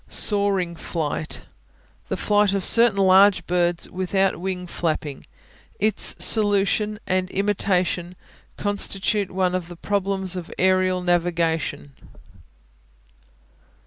Soaring 0.09 0.75
Flight 0.75 1.43
The 2.07 2.17
flight 2.17 2.55
of 2.55 2.65
certain 2.65 2.97
large 2.97 3.45
birds 3.45 3.87
without 3.91 4.37
wing 4.39 4.65
flapping. 4.65 5.27
Its 5.79 6.15
solution 6.17 6.97
and 7.05 7.29
imitation 7.29 8.15
constitute 8.57 9.29
one 9.29 9.53
of 9.53 9.67
the 9.67 9.75
problems 9.75 10.35
of 10.35 10.51
aerial 10.57 11.03
navigation. 11.03 11.93